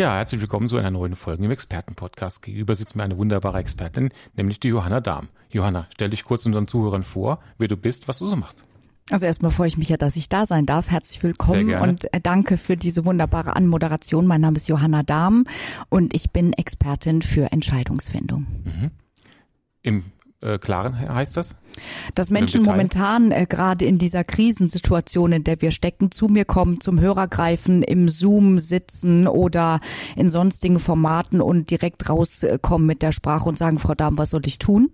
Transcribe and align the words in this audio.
Ja, 0.00 0.16
herzlich 0.16 0.40
willkommen 0.40 0.66
zu 0.66 0.78
einer 0.78 0.90
neuen 0.90 1.14
Folge 1.14 1.44
im 1.44 1.50
Expertenpodcast. 1.50 2.40
Gegenüber 2.40 2.74
sitzt 2.74 2.96
mir 2.96 3.02
eine 3.02 3.18
wunderbare 3.18 3.58
Expertin, 3.58 4.08
nämlich 4.34 4.58
die 4.58 4.68
Johanna 4.68 5.02
Dahm. 5.02 5.28
Johanna, 5.50 5.88
stell 5.92 6.08
dich 6.08 6.24
kurz 6.24 6.46
unseren 6.46 6.66
Zuhörern 6.66 7.02
vor, 7.02 7.38
wer 7.58 7.68
du 7.68 7.76
bist, 7.76 8.08
was 8.08 8.18
du 8.18 8.24
so 8.24 8.34
machst. 8.34 8.64
Also 9.10 9.26
erstmal 9.26 9.50
freue 9.50 9.68
ich 9.68 9.76
mich 9.76 9.90
ja, 9.90 9.98
dass 9.98 10.16
ich 10.16 10.30
da 10.30 10.46
sein 10.46 10.64
darf. 10.64 10.88
Herzlich 10.88 11.22
willkommen 11.22 11.74
und 11.74 12.14
äh, 12.14 12.20
danke 12.22 12.56
für 12.56 12.78
diese 12.78 13.04
wunderbare 13.04 13.54
Anmoderation. 13.56 14.26
Mein 14.26 14.40
Name 14.40 14.56
ist 14.56 14.70
Johanna 14.70 15.02
Dahm 15.02 15.44
und 15.90 16.14
ich 16.14 16.30
bin 16.30 16.54
Expertin 16.54 17.20
für 17.20 17.52
Entscheidungsfindung. 17.52 18.46
Mhm. 18.64 18.90
Im 19.82 20.04
äh, 20.40 20.58
Klaren 20.58 20.98
heißt 20.98 21.36
das? 21.36 21.54
Dass 22.14 22.30
Menschen 22.30 22.62
momentan 22.62 23.30
äh, 23.30 23.46
gerade 23.48 23.84
in 23.84 23.98
dieser 23.98 24.24
Krisensituation, 24.24 25.32
in 25.32 25.44
der 25.44 25.60
wir 25.60 25.70
stecken, 25.70 26.10
zu 26.10 26.26
mir 26.26 26.44
kommen, 26.44 26.80
zum 26.80 27.00
Hörer 27.00 27.28
greifen, 27.28 27.82
im 27.82 28.08
Zoom 28.08 28.58
sitzen 28.58 29.26
oder 29.26 29.80
in 30.16 30.30
sonstigen 30.30 30.78
Formaten 30.78 31.40
und 31.40 31.70
direkt 31.70 32.08
rauskommen 32.08 32.86
mit 32.86 33.02
der 33.02 33.12
Sprache 33.12 33.48
und 33.48 33.58
sagen, 33.58 33.78
Frau 33.78 33.94
Dahm, 33.94 34.18
was 34.18 34.30
soll 34.30 34.42
ich 34.46 34.58
tun? 34.58 34.90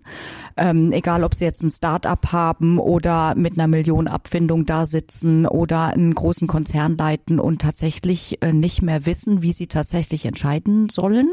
Ähm, 0.58 0.92
egal, 0.92 1.22
ob 1.22 1.34
sie 1.34 1.44
jetzt 1.44 1.62
ein 1.62 1.70
Start-up 1.70 2.32
haben 2.32 2.78
oder 2.78 3.34
mit 3.34 3.54
einer 3.54 3.66
Millionenabfindung 3.66 4.64
da 4.64 4.86
sitzen 4.86 5.46
oder 5.46 5.88
einen 5.88 6.14
großen 6.14 6.48
Konzern 6.48 6.96
leiten 6.96 7.38
und 7.38 7.60
tatsächlich 7.60 8.42
äh, 8.42 8.52
nicht 8.52 8.80
mehr 8.80 9.04
wissen, 9.04 9.42
wie 9.42 9.52
sie 9.52 9.66
tatsächlich 9.66 10.24
entscheiden 10.24 10.88
sollen. 10.88 11.28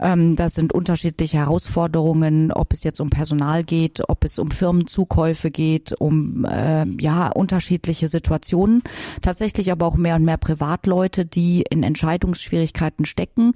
Ähm, 0.00 0.34
das 0.34 0.54
sind 0.54 0.72
unterschiedliche 0.72 1.38
Herausforderungen, 1.38 2.50
ob 2.50 2.72
es 2.72 2.82
jetzt 2.82 3.00
um 3.00 3.10
Personal 3.10 3.62
geht, 3.62 4.02
ob 4.08 4.24
es 4.24 4.40
um 4.40 4.50
Firmenzukäufe 4.50 5.52
geht, 5.52 5.92
um 6.00 6.44
äh, 6.44 6.84
ja 7.00 7.28
unterschiedliche 7.28 8.08
Situationen. 8.08 8.82
Tatsächlich 9.20 9.70
aber 9.70 9.86
auch 9.86 9.96
mehr 9.96 10.16
und 10.16 10.24
mehr 10.24 10.36
Privatleute, 10.36 11.24
die 11.24 11.64
in 11.70 11.84
Entscheidungsschwierigkeiten 11.84 13.04
stecken 13.04 13.52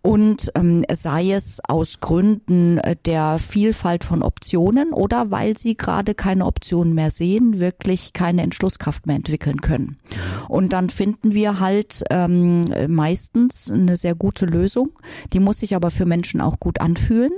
und 0.00 0.50
ähm, 0.54 0.84
sei 0.90 1.32
es 1.32 1.60
aus 1.68 2.00
Gründen 2.00 2.80
der 3.04 3.38
Vielfalt 3.38 4.04
von 4.04 4.22
Optionen 4.30 4.92
oder 4.92 5.32
weil 5.32 5.58
sie 5.58 5.74
gerade 5.76 6.14
keine 6.14 6.46
Optionen 6.46 6.94
mehr 6.94 7.10
sehen, 7.10 7.58
wirklich 7.58 8.12
keine 8.12 8.42
Entschlusskraft 8.42 9.06
mehr 9.08 9.16
entwickeln 9.16 9.60
können. 9.60 9.96
Und 10.48 10.72
dann 10.72 10.88
finden 10.88 11.34
wir 11.34 11.58
halt 11.58 12.04
ähm, 12.10 12.62
meistens 12.86 13.70
eine 13.70 13.96
sehr 13.96 14.14
gute 14.14 14.46
Lösung. 14.46 14.90
Die 15.32 15.40
muss 15.40 15.58
sich 15.58 15.74
aber 15.74 15.90
für 15.90 16.06
Menschen 16.06 16.40
auch 16.40 16.60
gut 16.60 16.80
anfühlen 16.80 17.32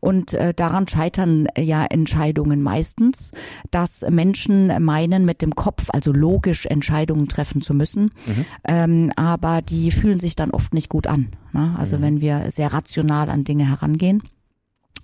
und 0.00 0.32
äh, 0.32 0.54
daran 0.54 0.88
scheitern 0.88 1.48
ja 1.56 1.84
Entscheidungen 1.84 2.62
meistens, 2.62 3.32
dass 3.70 4.06
Menschen 4.08 4.82
meinen, 4.82 5.26
mit 5.26 5.42
dem 5.42 5.54
Kopf, 5.54 5.88
also 5.92 6.12
logisch 6.12 6.64
Entscheidungen 6.64 7.28
treffen 7.28 7.60
zu 7.60 7.74
müssen, 7.74 8.10
mhm. 8.26 8.44
ähm, 8.64 9.12
aber 9.16 9.60
die 9.60 9.90
fühlen 9.90 10.18
sich 10.18 10.34
dann 10.34 10.50
oft 10.50 10.72
nicht 10.72 10.88
gut 10.88 11.06
an. 11.06 11.28
Ne? 11.52 11.74
Also 11.76 11.98
mhm. 11.98 12.02
wenn 12.02 12.20
wir 12.22 12.50
sehr 12.50 12.72
rational 12.72 13.28
an 13.28 13.44
Dinge 13.44 13.68
herangehen. 13.68 14.22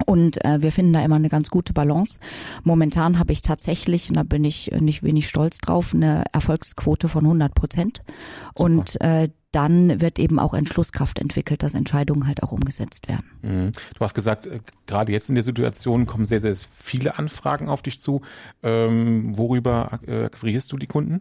Und 0.06 0.45
äh, 0.45 0.61
wir 0.62 0.73
finden 0.73 0.92
da 0.92 1.05
immer 1.05 1.17
eine 1.17 1.28
ganz 1.28 1.50
gute 1.50 1.73
Balance. 1.73 2.19
Momentan 2.62 3.19
habe 3.19 3.33
ich 3.33 3.42
tatsächlich, 3.42 4.09
und 4.09 4.17
da 4.17 4.23
bin 4.23 4.45
ich 4.45 4.70
nicht 4.81 5.03
wenig 5.03 5.28
stolz 5.28 5.59
drauf, 5.59 5.95
eine 5.95 6.25
Erfolgsquote 6.33 7.09
von 7.09 7.25
100 7.25 7.55
Prozent. 7.55 8.03
Und 8.55 9.01
äh, 9.01 9.29
dann 9.55 10.01
wird 10.01 10.18
eben 10.18 10.41
auch 10.41 10.52
Entschlusskraft 10.52 11.20
entwickelt, 11.20 11.63
dass 11.63 11.74
Entscheidungen 11.74 12.27
halt 12.27 12.42
auch 12.42 12.51
umgesetzt 12.51 13.08
werden. 13.08 13.27
Mhm. 13.42 13.73
Du 13.96 14.01
hast 14.01 14.14
gesagt, 14.14 14.46
äh, 14.46 14.61
gerade 14.86 15.13
jetzt 15.13 15.29
in 15.29 15.36
der 15.36 15.45
Situation 15.45 16.07
kommen 16.07 16.24
sehr, 16.24 16.41
sehr 16.41 16.57
viele 16.77 17.18
Anfragen 17.18 17.68
auf 17.68 17.83
dich 17.83 18.01
zu. 18.01 18.23
Ähm, 18.63 19.36
worüber 19.36 20.01
äh, 20.07 20.24
akquirierst 20.24 20.73
du 20.73 20.77
die 20.77 20.89
Kunden? 20.89 21.20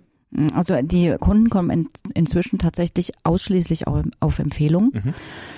Also 0.54 0.82
die 0.82 1.16
Kunden 1.20 1.50
kommen 1.50 1.70
in, 1.70 1.88
inzwischen 2.14 2.60
tatsächlich 2.60 3.12
ausschließlich 3.24 3.88
auf, 3.88 4.04
auf 4.20 4.40
Empfehlung. 4.40 4.92
Mhm. 4.94 5.14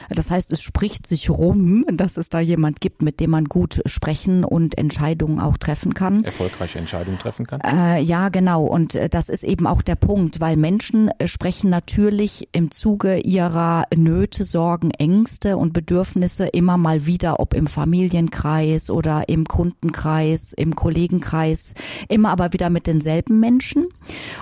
Das 0.09 0.31
heißt, 0.31 0.51
es 0.51 0.61
spricht 0.61 1.07
sich 1.07 1.29
rum, 1.29 1.85
dass 1.91 2.17
es 2.17 2.29
da 2.29 2.39
jemand 2.39 2.81
gibt, 2.81 3.01
mit 3.01 3.19
dem 3.19 3.31
man 3.31 3.45
gut 3.45 3.81
sprechen 3.85 4.43
und 4.43 4.77
Entscheidungen 4.77 5.39
auch 5.39 5.57
treffen 5.57 5.93
kann. 5.93 6.23
Erfolgreiche 6.23 6.79
Entscheidungen 6.79 7.19
treffen 7.19 7.47
kann? 7.47 7.61
Äh, 7.61 8.01
ja, 8.01 8.29
genau. 8.29 8.65
Und 8.65 8.95
äh, 8.95 9.09
das 9.09 9.29
ist 9.29 9.43
eben 9.43 9.67
auch 9.67 9.81
der 9.81 9.95
Punkt, 9.95 10.39
weil 10.39 10.57
Menschen 10.57 11.09
äh, 11.17 11.27
sprechen 11.27 11.69
natürlich 11.69 12.49
im 12.51 12.71
Zuge 12.71 13.19
ihrer 13.19 13.85
Nöte, 13.95 14.43
Sorgen, 14.43 14.91
Ängste 14.91 15.57
und 15.57 15.73
Bedürfnisse 15.73 16.47
immer 16.47 16.77
mal 16.77 17.05
wieder, 17.05 17.39
ob 17.39 17.53
im 17.53 17.67
Familienkreis 17.67 18.89
oder 18.89 19.27
im 19.27 19.45
Kundenkreis, 19.45 20.53
im 20.53 20.75
Kollegenkreis, 20.75 21.73
immer 22.09 22.29
aber 22.29 22.53
wieder 22.53 22.69
mit 22.69 22.87
denselben 22.87 23.39
Menschen. 23.39 23.87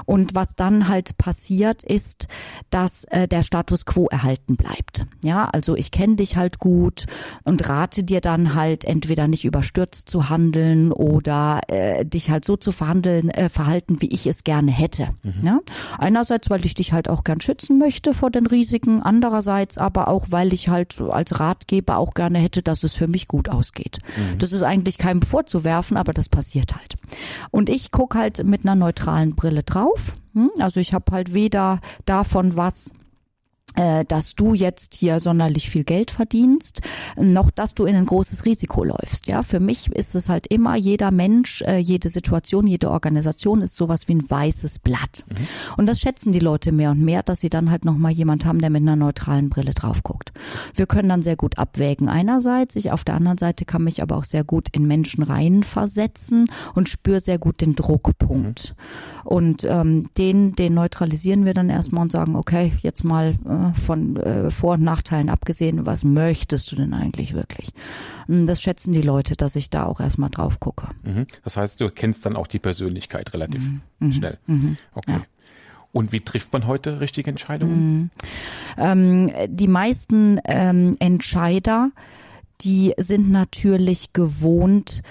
Und 0.05 0.22
und 0.23 0.35
was 0.35 0.55
dann 0.55 0.87
halt 0.87 1.17
passiert 1.17 1.83
ist, 1.83 2.29
dass 2.69 3.03
äh, 3.05 3.27
der 3.27 3.43
Status 3.43 3.85
quo 3.85 4.07
erhalten 4.07 4.55
bleibt. 4.55 5.05
Ja, 5.21 5.49
also 5.51 5.75
ich 5.75 5.91
kenne 5.91 6.15
dich 6.15 6.37
halt 6.37 6.59
gut 6.59 7.07
und 7.43 7.67
rate 7.67 8.05
dir 8.05 8.21
dann 8.21 8.55
halt 8.55 8.85
entweder 8.85 9.27
nicht 9.27 9.43
überstürzt 9.43 10.09
zu 10.09 10.29
handeln 10.29 10.93
oder 10.93 11.59
äh, 11.67 12.05
dich 12.05 12.29
halt 12.29 12.45
so 12.45 12.55
zu 12.55 12.71
verhandeln, 12.71 13.29
äh, 13.31 13.49
verhalten, 13.49 14.01
wie 14.01 14.13
ich 14.13 14.25
es 14.25 14.45
gerne 14.45 14.71
hätte. 14.71 15.09
Mhm. 15.23 15.43
Ja? 15.43 15.59
Einerseits, 15.97 16.49
weil 16.49 16.65
ich 16.65 16.73
dich 16.73 16.93
halt 16.93 17.09
auch 17.09 17.25
gern 17.25 17.41
schützen 17.41 17.77
möchte 17.77 18.13
vor 18.13 18.31
den 18.31 18.47
Risiken, 18.47 19.01
andererseits 19.03 19.77
aber 19.77 20.07
auch, 20.07 20.27
weil 20.29 20.53
ich 20.53 20.69
halt 20.69 21.01
als 21.01 21.37
Ratgeber 21.41 21.97
auch 21.97 22.13
gerne 22.13 22.39
hätte, 22.39 22.63
dass 22.63 22.85
es 22.85 22.93
für 22.93 23.09
mich 23.09 23.27
gut 23.27 23.49
ausgeht. 23.49 23.97
Mhm. 24.15 24.39
Das 24.39 24.53
ist 24.53 24.63
eigentlich 24.63 24.97
keinem 24.97 25.21
vorzuwerfen, 25.21 25.97
aber 25.97 26.13
das 26.13 26.29
passiert 26.29 26.73
halt. 26.73 26.95
Und 27.51 27.69
ich 27.69 27.91
guck 27.91 28.15
halt 28.15 28.45
mit 28.45 28.63
einer 28.63 28.75
neutralen 28.75 29.35
Brille 29.35 29.63
drauf 29.63 30.12
hm? 30.33 30.51
Also 30.59 30.79
ich 30.79 30.93
habe 30.93 31.11
halt 31.11 31.33
weder 31.33 31.79
davon 32.05 32.57
was 32.57 32.93
äh, 33.75 34.05
dass 34.05 34.35
du 34.35 34.53
jetzt 34.53 34.93
hier 34.93 35.19
sonderlich 35.19 35.69
viel 35.69 35.83
Geld 35.83 36.11
verdienst, 36.11 36.81
noch 37.17 37.49
dass 37.51 37.73
du 37.73 37.85
in 37.85 37.95
ein 37.95 38.05
großes 38.05 38.45
Risiko 38.45 38.83
läufst. 38.83 39.27
Ja, 39.27 39.41
für 39.41 39.59
mich 39.59 39.91
ist 39.91 40.15
es 40.15 40.29
halt 40.29 40.47
immer 40.47 40.75
jeder 40.75 41.11
Mensch, 41.11 41.61
äh, 41.63 41.77
jede 41.77 42.09
Situation, 42.09 42.67
jede 42.67 42.91
Organisation 42.91 43.61
ist 43.61 43.75
sowas 43.75 44.07
wie 44.07 44.15
ein 44.15 44.29
weißes 44.29 44.79
Blatt. 44.79 45.25
Mhm. 45.27 45.47
Und 45.77 45.87
das 45.87 45.99
schätzen 45.99 46.31
die 46.31 46.39
Leute 46.39 46.71
mehr 46.71 46.91
und 46.91 47.01
mehr, 47.01 47.23
dass 47.23 47.39
sie 47.39 47.49
dann 47.49 47.71
halt 47.71 47.85
noch 47.85 47.97
mal 47.97 48.11
jemand 48.11 48.45
haben, 48.45 48.59
der 48.59 48.69
mit 48.69 48.83
einer 48.83 48.95
neutralen 48.95 49.49
Brille 49.49 49.73
drauf 49.73 50.03
guckt. 50.03 50.33
Wir 50.75 50.85
können 50.85 51.09
dann 51.09 51.23
sehr 51.23 51.35
gut 51.35 51.57
abwägen. 51.57 52.09
Einerseits, 52.09 52.75
ich 52.75 52.91
auf 52.91 53.03
der 53.03 53.15
anderen 53.15 53.37
Seite 53.37 53.65
kann 53.65 53.83
mich 53.83 54.01
aber 54.01 54.17
auch 54.17 54.23
sehr 54.23 54.43
gut 54.43 54.67
in 54.71 54.85
Menschen 54.85 55.23
reinversetzen 55.23 56.47
und 56.75 56.89
spüre 56.89 57.19
sehr 57.19 57.39
gut 57.39 57.61
den 57.61 57.75
Druckpunkt. 57.75 58.75
Mhm. 58.77 59.12
Und 59.23 59.63
ähm, 59.63 60.09
den, 60.17 60.53
den 60.53 60.73
neutralisieren 60.73 61.45
wir 61.45 61.53
dann 61.53 61.69
erstmal 61.69 62.03
und 62.03 62.11
sagen, 62.11 62.35
okay, 62.35 62.73
jetzt 62.81 63.03
mal 63.03 63.35
äh, 63.45 63.79
von 63.79 64.17
äh, 64.17 64.51
Vor- 64.51 64.73
und 64.73 64.83
Nachteilen 64.83 65.29
abgesehen, 65.29 65.85
was 65.85 66.03
möchtest 66.03 66.71
du 66.71 66.75
denn 66.75 66.93
eigentlich 66.93 67.33
wirklich? 67.33 67.69
Hm, 68.27 68.47
das 68.47 68.61
schätzen 68.61 68.93
die 68.93 69.01
Leute, 69.01 69.35
dass 69.35 69.55
ich 69.55 69.69
da 69.69 69.85
auch 69.85 69.99
erstmal 69.99 70.29
drauf 70.29 70.59
gucke. 70.59 70.89
Mhm. 71.03 71.25
Das 71.43 71.57
heißt, 71.57 71.79
du 71.79 71.89
kennst 71.89 72.25
dann 72.25 72.35
auch 72.35 72.47
die 72.47 72.59
Persönlichkeit 72.59 73.33
relativ 73.33 73.63
mhm. 73.63 73.81
mhm. 73.99 74.11
schnell. 74.11 74.37
Mhm. 74.47 74.77
Okay. 74.93 75.11
Ja. 75.11 75.21
Und 75.93 76.11
wie 76.11 76.21
trifft 76.21 76.51
man 76.51 76.65
heute 76.65 76.99
richtige 76.99 77.29
Entscheidungen? 77.29 77.95
Mhm. 77.95 78.09
Ähm, 78.77 79.31
die 79.47 79.67
meisten 79.67 80.39
ähm, 80.45 80.95
Entscheider, 80.99 81.91
die 82.61 82.93
sind 82.97 83.29
natürlich 83.29 84.11
gewohnt, 84.11 85.03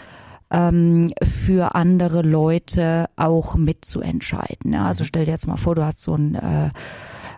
ähm, 0.53 1.11
für 1.23 1.75
andere 1.75 2.23
Leute 2.23 3.07
auch 3.17 3.57
mitzuentscheiden. 3.57 4.73
Ja, 4.73 4.87
also 4.87 5.03
mhm. 5.03 5.07
stell 5.07 5.25
dir 5.25 5.33
jetzt 5.33 5.47
mal 5.47 5.57
vor, 5.57 5.75
du 5.75 5.85
hast 5.85 6.03
so 6.03 6.15
ein 6.15 6.35
äh, 6.35 6.71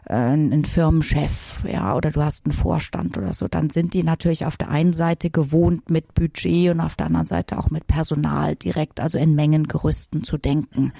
äh, 0.06 0.14
einen 0.14 0.64
Firmenchef, 0.64 1.62
ja, 1.70 1.96
oder 1.96 2.10
du 2.10 2.22
hast 2.22 2.46
einen 2.46 2.52
Vorstand 2.52 3.16
oder 3.16 3.32
so, 3.32 3.48
dann 3.48 3.70
sind 3.70 3.94
die 3.94 4.02
natürlich 4.02 4.44
auf 4.44 4.56
der 4.56 4.68
einen 4.68 4.92
Seite 4.92 5.30
gewohnt, 5.30 5.90
mit 5.90 6.14
Budget 6.14 6.70
und 6.70 6.80
auf 6.80 6.96
der 6.96 7.06
anderen 7.06 7.26
Seite 7.26 7.58
auch 7.58 7.70
mit 7.70 7.86
Personal 7.86 8.56
direkt, 8.56 9.00
also 9.00 9.18
in 9.18 9.34
Mengengerüsten 9.34 10.22
zu 10.22 10.36
denken. 10.36 10.92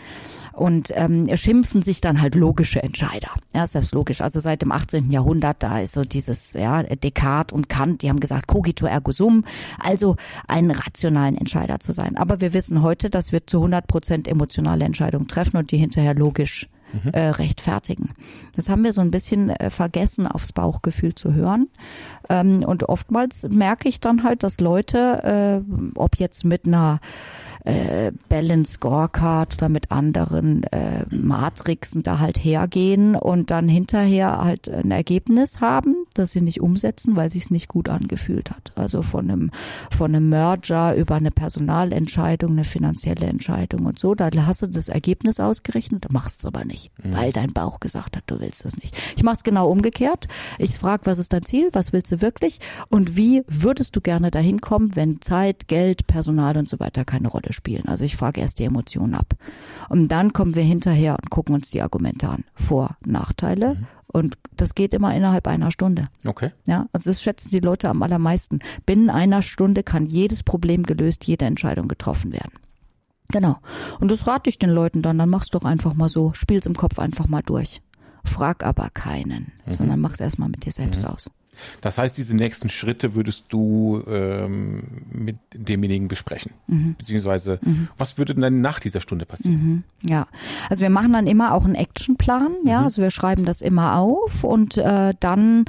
Und 0.53 0.93
ähm, 0.95 1.29
schimpfen 1.37 1.83
sich 1.83 2.01
dann 2.01 2.21
halt 2.21 2.37
logische 2.37 2.81
Entscheider. 2.81 3.31
Ja, 3.55 3.65
ist 3.65 3.75
das 3.75 3.91
logisch. 3.93 4.21
Also 4.21 4.39
seit 4.39 4.63
dem 4.63 4.71
18. 4.71 5.11
Jahrhundert, 5.11 5.63
da 5.65 5.81
ist 5.81 5.95
so 5.95 6.03
dieses, 6.03 6.53
ja, 6.53 6.85
Descartes 6.85 7.53
und 7.53 7.69
Kant, 7.69 8.03
die 8.03 8.09
haben 8.09 8.21
gesagt, 8.21 8.47
cogito 8.47 8.87
ergo 8.87 9.11
sum, 9.11 9.45
also 9.81 10.17
einen 10.47 10.71
rationalen 10.71 11.37
Entscheider 11.37 11.81
zu 11.81 11.93
sein. 11.93 12.17
Aber 12.17 12.41
wir 12.41 12.55
wissen 12.55 12.83
heute, 12.83 13.11
dass 13.11 13.33
wir 13.33 13.47
zu 13.47 13.59
100 13.59 13.87
Prozent 13.89 14.29
emotionale 14.29 14.85
Entscheidungen 14.85 15.27
treffen 15.27 15.57
und 15.57 15.73
die 15.73 15.79
hinterher 15.79 16.15
logisch 16.15 16.69
mhm. 17.03 17.11
äh, 17.13 17.29
rechtfertigen. 17.31 18.11
Das 18.55 18.69
haben 18.69 18.85
wir 18.85 18.93
so 18.93 19.01
ein 19.01 19.11
bisschen 19.11 19.51
äh, 19.51 19.71
vergessen, 19.71 20.27
aufs 20.27 20.53
Bauchgefühl 20.53 21.15
zu 21.15 21.35
hören. 21.35 21.69
Ähm, 22.29 22.63
und 22.65 22.89
oftmals 22.89 23.49
merke 23.51 23.89
ich 23.89 24.01
dann 24.01 24.23
halt, 24.23 24.43
dass 24.43 24.61
Leute, 24.61 25.63
äh, 25.65 25.99
ob 25.99 26.17
jetzt 26.17 26.45
mit 26.45 26.67
einer 26.67 27.01
äh, 27.65 28.13
Balance 28.29 28.73
Scorecard 28.73 29.55
oder 29.55 29.69
mit 29.69 29.91
anderen 29.91 30.65
äh, 30.65 31.05
Matrixen 31.11 32.03
da 32.03 32.19
halt 32.19 32.39
hergehen 32.39 33.17
und 33.17 33.51
dann 33.51 33.69
hinterher 33.69 34.39
halt 34.39 34.69
ein 34.69 34.91
Ergebnis 34.91 35.61
haben, 35.61 36.04
das 36.19 36.33
sie 36.33 36.41
nicht 36.41 36.61
umsetzen, 36.61 37.17
weil 37.17 37.31
sich 37.31 37.45
es 37.45 37.51
nicht 37.51 37.69
gut 37.69 37.89
angefühlt 37.89 38.51
hat. 38.51 38.73
Also 38.77 39.03
von 39.03 39.31
einem 39.31 39.51
von 39.91 40.15
einem 40.15 40.29
Merger 40.29 40.95
über 40.95 41.17
eine 41.17 41.31
Personalentscheidung, 41.31 42.53
eine 42.53 42.65
finanzielle 42.65 43.27
Entscheidung 43.27 43.87
und 43.87 43.99
so, 43.99 44.15
da 44.15 44.31
hast 44.47 44.63
du 44.63 44.67
das 44.67 44.89
Ergebnis 44.89 45.41
ausgerechnet, 45.41 46.07
machst 46.11 46.41
es 46.41 46.45
aber 46.45 46.65
nicht, 46.65 46.91
mhm. 47.03 47.15
weil 47.15 47.33
dein 47.33 47.53
Bauch 47.53 47.81
gesagt 47.81 48.17
hat, 48.17 48.25
du 48.27 48.41
willst 48.41 48.65
das 48.65 48.77
nicht. 48.77 48.97
Ich 49.17 49.23
mache 49.23 49.37
es 49.37 49.45
genau 49.45 49.69
umgekehrt. 49.69 50.29
Ich 50.59 50.79
frage, 50.79 51.07
was 51.07 51.19
ist 51.19 51.33
dein 51.33 51.43
Ziel, 51.43 51.69
was 51.73 51.93
willst 51.93 52.13
du 52.13 52.21
wirklich 52.21 52.61
und 52.89 53.17
wie 53.17 53.43
würdest 53.47 53.97
du 53.97 54.01
gerne 54.01 54.31
dahin 54.31 54.61
kommen, 54.61 54.97
wenn 54.97 55.21
Zeit, 55.21 55.69
Geld, 55.69 56.07
Personal 56.07 56.57
und 56.57 56.69
so 56.69 56.81
weiter 56.81 57.05
keine 57.05 57.29
Rolle 57.29 57.53
spielen. 57.53 57.87
Also 57.87 58.05
ich 58.05 58.17
frage 58.17 58.41
erst 58.41 58.59
die 58.59 58.65
Emotionen 58.65 59.15
ab. 59.15 59.35
Und 59.89 60.09
dann 60.09 60.33
kommen 60.33 60.55
wir 60.55 60.63
hinterher 60.63 61.17
und 61.21 61.31
gucken 61.31 61.55
uns 61.55 61.71
die 61.71 61.83
Argumente 61.83 62.29
an. 62.29 62.45
Vor, 62.55 62.97
Nachteile. 63.05 63.75
Mhm. 63.75 63.87
Und 64.15 64.39
das 64.57 64.77
geht 64.77 64.95
immer 64.95 65.13
innerhalb 65.15 65.49
einer 65.49 65.73
Stunde. 65.73 66.09
Okay. 66.25 66.51
Ja, 66.69 66.87
also 66.93 67.11
das 67.11 67.21
schätzen 67.21 67.51
die 67.51 67.59
Leute 67.59 67.89
am 67.89 68.01
allermeisten. 68.01 68.61
Binnen 68.87 69.11
einer 69.11 69.43
Stunde 69.43 69.83
kann 69.83 70.07
jedes 70.07 70.45
Problem 70.45 70.85
gelöst, 70.85 71.27
jede 71.27 71.47
Entscheidung 71.47 71.89
getroffen 71.89 72.33
werden. 72.33 72.53
Genau. 73.31 73.57
Und 73.99 74.13
das 74.13 74.29
rate 74.29 74.51
ich 74.51 74.61
den 74.61 74.71
Leuten 74.71 75.03
dann. 75.03 75.19
Dann 75.19 75.29
mach's 75.29 75.49
doch 75.49 75.65
einfach 75.65 75.95
mal 75.95 76.09
so. 76.09 76.33
Spiel's 76.33 76.67
im 76.67 76.77
Kopf 76.77 77.01
einfach 77.01 77.27
mal 77.27 77.43
durch. 77.43 77.83
Frag 78.25 78.65
aber 78.65 78.89
keinen, 78.91 79.51
mhm. 79.67 79.71
sondern 79.73 80.01
mach's 80.01 80.21
erstmal 80.21 80.49
mit 80.49 80.65
dir 80.65 80.73
selbst 80.73 81.03
mhm. 81.03 81.09
aus. 81.09 81.31
Das 81.81 81.99
heißt, 81.99 82.17
diese 82.17 82.35
nächsten 82.35 82.69
Schritte 82.69 83.15
würdest 83.15 83.45
du 83.49 84.03
ähm, 84.09 84.83
mit 85.11 85.37
demjenigen 85.55 86.09
besprechen. 86.09 86.53
Mhm. 86.67 86.97
Beziehungsweise, 86.99 87.59
mhm. 87.63 87.89
was 87.97 88.19
würde 88.19 88.35
denn 88.35 88.61
nach 88.61 88.81
dieser 88.81 89.01
Stunde 89.01 89.27
passieren? 89.27 89.85
Mhm. 90.03 90.09
Ja, 90.09 90.27
also 90.69 90.83
wir 90.83 90.91
machen 90.91 91.13
dann 91.13 91.27
immer 91.27 91.55
auch 91.55 91.65
einen 91.65 91.77
Actionplan, 91.77 92.53
ja, 92.65 92.81
mhm. 92.81 92.85
also 92.85 93.03
wir 93.03 93.11
schreiben 93.11 93.45
das 93.45 93.61
immer 93.61 93.99
auf 93.99 94.45
und 94.45 94.77
äh, 94.77 95.15
dann 95.21 95.65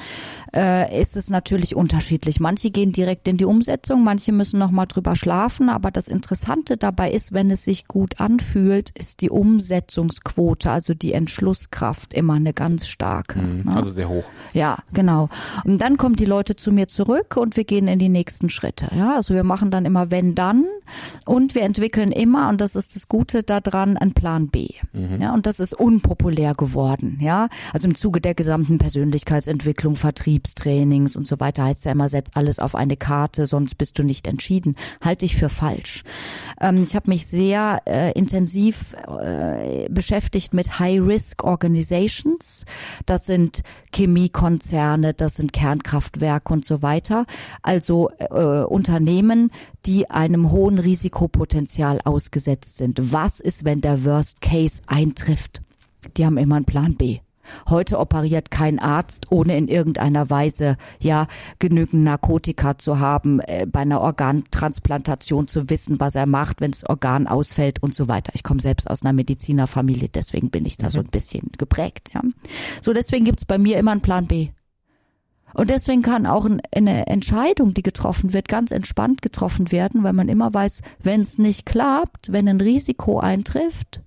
äh, 0.56 1.02
ist 1.02 1.16
es 1.16 1.30
natürlich 1.30 1.76
unterschiedlich. 1.76 2.40
Manche 2.40 2.72
gehen 2.72 2.92
direkt 2.92 3.28
in 3.28 3.38
die 3.38 3.46
Umsetzung, 3.46 4.04
manche 4.04 4.32
müssen 4.32 4.60
nochmal 4.60 4.88
drüber 4.88 5.16
schlafen, 5.16 5.70
aber 5.70 5.92
das 5.92 6.08
Interessante 6.08 6.78
dabei 6.78 7.12
ist, 7.12 7.34
wenn 7.34 7.52
es 7.52 7.64
sich 7.64 7.86
gut 7.88 8.20
anfühlt, 8.20 8.90
ist 8.98 9.22
die 9.22 9.30
Umsetzungsquote, 9.30 10.72
also 10.72 10.94
die 10.94 11.14
Entschlusskraft 11.14 12.14
immer 12.14 12.34
eine 12.34 12.54
ganz 12.54 12.88
starke. 12.88 13.40
Mhm. 13.40 13.64
Ne? 13.66 13.76
Also 13.76 13.92
sehr 13.92 14.10
hoch. 14.10 14.26
Ja, 14.54 14.80
genau. 14.94 15.30
Und 15.64 15.75
und 15.75 15.75
dann 15.80 15.98
kommen 15.98 16.16
die 16.16 16.26
Leute 16.26 16.56
zu 16.56 16.72
mir 16.72 16.88
zurück 16.88 17.38
und 17.38 17.58
wir 17.58 17.64
gehen 17.64 17.88
in 17.88 18.00
die 18.00 18.10
nächsten 18.10 18.50
Schritte. 18.50 18.90
Ja, 18.96 19.16
also 19.16 19.34
wir 19.34 19.44
machen 19.44 19.72
dann 19.72 19.86
immer 19.86 20.12
wenn 20.12 20.36
dann 20.36 20.66
und 21.26 21.56
wir 21.56 21.64
entwickeln 21.64 22.12
immer 22.12 22.50
und 22.50 22.62
das 22.62 22.76
ist 22.76 22.96
das 22.96 23.08
Gute 23.08 23.44
daran 23.44 23.98
ein 23.98 24.14
Plan 24.14 24.48
B. 24.48 24.70
Mhm. 24.94 25.22
Ja, 25.22 25.34
und 25.34 25.46
das 25.46 25.60
ist 25.60 25.74
unpopulär 25.74 26.54
geworden. 26.56 27.18
Ja, 27.22 27.50
also 27.74 27.88
im 27.88 27.96
Zuge 27.96 28.22
der 28.22 28.36
gesamten 28.36 28.78
Persönlichkeitsentwicklung, 28.78 29.96
Vertriebstrainings 29.96 31.16
und 31.16 31.28
so 31.28 31.40
weiter 31.40 31.66
heißt 31.66 31.86
ja 31.86 31.92
immer 31.92 32.10
setz 32.10 32.32
alles 32.36 32.60
auf 32.60 32.76
eine 32.76 32.98
Karte, 32.98 33.48
sonst 33.48 33.76
bist 33.76 33.98
du 34.00 34.04
nicht 34.04 34.28
entschieden. 34.28 34.76
Halte 35.04 35.26
ich 35.26 35.36
für 35.36 35.50
falsch. 35.50 36.04
Ähm, 36.60 36.82
ich 36.82 36.96
habe 36.96 37.10
mich 37.10 37.28
sehr 37.28 37.82
äh, 37.86 38.12
intensiv 38.14 38.96
äh, 39.22 39.90
beschäftigt 39.90 40.54
mit 40.54 40.80
High 40.80 41.02
Risk 41.02 41.44
Organizations. 41.44 42.66
Das 43.06 43.26
sind 43.26 43.62
Chemiekonzerne, 43.94 45.14
das 45.14 45.36
sind 45.36 45.54
Kernkraftwerke 45.66 46.54
und 46.54 46.64
so 46.64 46.84
weiter. 46.84 47.26
Also 47.64 48.12
äh, 48.20 48.64
Unternehmen, 48.64 49.50
die 49.88 50.12
einem 50.12 50.52
hohen 50.52 50.78
Risikopotenzial 50.78 52.02
ausgesetzt 52.06 52.78
sind. 52.78 53.12
Was 53.12 53.40
ist, 53.40 53.66
wenn 53.66 53.82
der 53.82 54.06
Worst 54.06 54.42
Case 54.42 54.84
eintrifft? 54.86 55.64
Die 56.18 56.26
haben 56.26 56.38
immer 56.38 56.58
einen 56.58 56.66
Plan 56.66 56.96
B. 56.96 57.20
Heute 57.68 57.98
operiert 57.98 58.52
kein 58.52 58.78
Arzt, 58.78 59.32
ohne 59.32 59.58
in 59.58 59.68
irgendeiner 59.68 60.30
Weise 60.30 60.78
ja 61.02 61.26
genügend 61.58 62.04
Narkotika 62.04 62.78
zu 62.78 63.00
haben, 63.00 63.40
äh, 63.40 63.66
bei 63.68 63.80
einer 63.80 64.02
Organtransplantation 64.02 65.48
zu 65.48 65.68
wissen, 65.72 66.00
was 66.00 66.14
er 66.14 66.28
macht, 66.28 66.62
wenn 66.62 66.72
das 66.72 66.88
Organ 66.88 67.26
ausfällt 67.26 67.82
und 67.82 67.96
so 67.96 68.08
weiter. 68.08 68.32
Ich 68.36 68.44
komme 68.44 68.62
selbst 68.62 68.88
aus 68.88 69.02
einer 69.02 69.14
Medizinerfamilie, 69.14 70.10
deswegen 70.10 70.52
bin 70.52 70.66
ich 70.66 70.78
da 70.78 70.88
mhm. 70.88 70.92
so 70.92 71.00
ein 71.00 71.08
bisschen 71.08 71.50
geprägt. 71.58 72.12
Ja. 72.14 72.22
So 72.82 72.94
deswegen 72.94 73.26
gibt's 73.26 73.46
bei 73.46 73.58
mir 73.58 73.80
immer 73.80 73.92
einen 73.92 74.02
Plan 74.02 74.28
B. 74.28 74.50
Und 75.56 75.70
deswegen 75.70 76.02
kann 76.02 76.26
auch 76.26 76.46
eine 76.76 77.08
Entscheidung, 77.08 77.74
die 77.74 77.82
getroffen 77.82 78.34
wird, 78.34 78.50
ganz 78.50 78.72
entspannt 78.72 79.22
getroffen 79.22 79.72
werden, 79.72 80.04
weil 80.04 80.12
man 80.12 80.28
immer 80.28 80.54
weiß, 80.54 80.82
wenn 81.02 81.22
es 81.22 81.38
nicht 81.38 81.66
klappt, 81.66 82.32
wenn 82.32 82.48
ein 82.50 82.60
Risiko 82.60 83.20
eintrifft, 83.20 84.02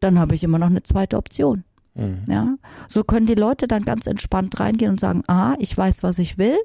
dann 0.00 0.18
habe 0.18 0.34
ich 0.34 0.44
immer 0.44 0.58
noch 0.58 0.66
eine 0.66 0.82
zweite 0.82 1.16
Option. 1.16 1.64
Mhm. 1.94 2.24
Ja, 2.28 2.56
so 2.88 3.04
können 3.04 3.26
die 3.26 3.34
Leute 3.34 3.68
dann 3.68 3.84
ganz 3.86 4.06
entspannt 4.06 4.60
reingehen 4.60 4.92
und 4.92 5.00
sagen, 5.00 5.22
ah, 5.28 5.54
ich 5.58 5.76
weiß, 5.76 6.02
was 6.02 6.18
ich 6.18 6.36
will. 6.36 6.58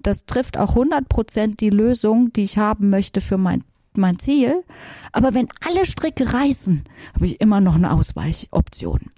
Das 0.00 0.24
trifft 0.24 0.56
auch 0.56 0.70
100 0.70 1.08
Prozent 1.08 1.60
die 1.60 1.70
Lösung, 1.70 2.32
die 2.32 2.44
ich 2.44 2.58
haben 2.58 2.90
möchte 2.90 3.20
für 3.20 3.38
mein 3.38 3.64
mein 3.96 4.18
Ziel. 4.18 4.64
Aber 5.12 5.34
wenn 5.34 5.48
alle 5.66 5.86
Stricke 5.86 6.32
reißen, 6.32 6.84
habe 7.14 7.26
ich 7.26 7.40
immer 7.40 7.60
noch 7.60 7.76
eine 7.76 7.92
Ausweichoption. 7.92 9.10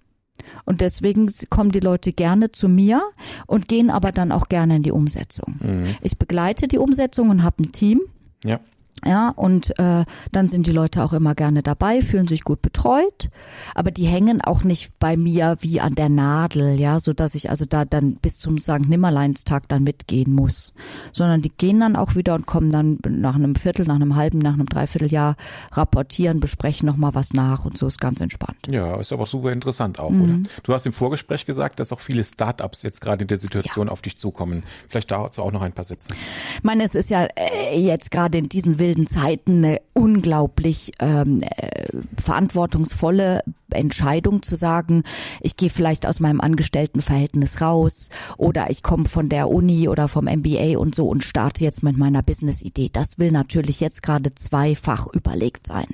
Und 0.67 0.83
deswegen 0.83 1.33
kommen 1.49 1.71
die 1.71 1.81
Leute 1.81 2.13
gerne 2.13 2.53
zu 2.53 2.69
mir 2.69 3.03
und 3.47 3.69
gehen 3.69 3.89
aber 3.89 4.13
dann 4.13 4.33
auch 4.33 4.49
gerne 4.49 4.77
in 4.77 4.83
die 4.83 4.93
Umsetzung. 4.93 5.55
Mhm. 5.61 5.95
Ich 6.03 6.19
begleite 6.19 6.69
die 6.69 6.79
Umsetzung 6.79 7.31
und 7.31 7.43
habe 7.43 7.63
ein 7.63 7.73
Team. 7.73 8.01
Ja. 8.45 8.61
Ja, 9.05 9.31
und 9.37 9.79
äh, 9.79 10.05
dann 10.33 10.47
sind 10.47 10.67
die 10.67 10.73
Leute 10.73 11.05
auch 11.05 11.13
immer 11.13 11.35
gerne 11.35 11.63
dabei, 11.63 12.01
fühlen 12.01 12.27
sich 12.27 12.43
gut 12.43 12.63
betreut, 12.63 13.29
aber 13.75 13.91
die 13.91 14.07
hängen 14.07 14.41
auch 14.41 14.65
nicht 14.65 14.99
bei 14.99 15.17
mir 15.17 15.57
wie 15.61 15.81
an 15.81 15.95
der 15.95 16.09
Nadel, 16.09 16.81
ja, 16.81 16.99
so 16.99 17.13
dass 17.13 17.35
ich 17.35 17.51
also 17.51 17.67
da 17.67 17.85
dann 17.85 18.17
bis 18.17 18.41
zum 18.41 18.59
St. 18.59 18.89
Nimmerleinstag 18.89 19.69
dann 19.69 19.85
mitgehen 19.85 20.33
muss, 20.33 20.75
sondern 21.13 21.43
die 21.43 21.51
gehen 21.51 21.79
dann 21.81 21.95
auch 21.95 22.17
wieder 22.17 22.35
und 22.35 22.47
kommen 22.47 22.71
dann 22.71 22.99
nach 23.09 23.35
einem 23.35 23.55
Viertel, 23.55 23.87
nach 23.87 23.97
einem 23.97 24.17
halben, 24.17 24.39
nach 24.39 24.55
einem 24.55 24.67
Dreivierteljahr 24.67 25.37
rapportieren, 25.73 26.41
besprechen 26.41 26.87
nochmal 26.87 27.15
was 27.15 27.33
nach 27.33 27.65
und 27.65 27.77
so 27.77 27.87
ist 27.87 28.01
ganz 28.01 28.21
entspannt. 28.21 28.67
Ja, 28.69 28.97
ist 28.97 29.13
aber 29.13 29.27
super 29.27 29.53
interessant 29.53 30.01
auch, 30.01 30.11
mhm. 30.11 30.23
oder? 30.23 30.51
Du 30.63 30.73
hast 30.73 30.87
im 30.87 30.93
Vorgespräch 30.93 31.47
gesagt, 31.47 31.81
dass 31.81 31.93
auch 31.93 32.01
viele 32.01 32.25
Startups 32.25 32.83
jetzt 32.83 33.01
gerade 33.01 33.23
in 33.23 33.29
der 33.29 33.39
Situation 33.39 33.87
ja. 33.87 33.93
auf 33.93 34.03
dich 34.03 34.17
zukommen. 34.17 34.63
Vielleicht 34.89 35.11
dazu 35.11 35.43
auch 35.43 35.53
noch 35.53 35.63
ein 35.63 35.73
paar 35.73 35.85
Sätze. 35.85 36.09
Ich 36.57 36.65
meine, 36.65 36.83
es 36.83 36.95
ist 36.95 37.11
ja 37.11 37.29
äh, 37.37 37.79
jetzt 37.79 38.11
gerade 38.11 38.39
in 38.39 38.49
diesen 38.49 38.79
wilden 38.87 39.09
Zeiten 39.09 39.65
eine 39.65 39.81
unglaublich 39.95 40.93
ähm, 41.01 41.41
äh, 41.43 41.89
verantwortungsvolle 42.23 43.43
Entscheidung 43.71 44.43
zu 44.43 44.57
sagen, 44.57 45.03
ich 45.41 45.57
gehe 45.57 45.71
vielleicht 45.71 46.07
aus 46.07 46.21
meinem 46.21 46.41
Angestelltenverhältnis 46.41 47.61
raus 47.61 48.11
oder 48.37 48.71
ich 48.71 48.83
komme 48.83 49.07
von 49.07 49.29
der 49.29 49.49
Uni 49.49 49.89
oder 49.89 50.09
vom 50.09 50.27
MBA 50.27 50.79
und 50.79 50.95
so 50.95 51.09
und 51.09 51.25
starte 51.25 51.65
jetzt 51.65 51.83
mit 51.83 51.97
meiner 51.97 52.23
Business-Idee. 52.23 52.91
Das 52.93 53.19
will 53.19 53.33
natürlich 53.33 53.81
jetzt 53.81 54.03
gerade 54.03 54.35
zweifach 54.35 55.07
überlegt 55.13 55.67
sein. 55.67 55.87